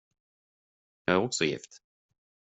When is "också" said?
1.21-1.45